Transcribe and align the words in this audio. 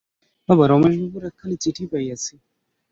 বাবা, 0.49 0.63
রমেশবাবুর 0.67 1.23
একখানি 1.29 1.55
চিঠি 1.63 1.83
পাইয়াছি। 1.91 2.33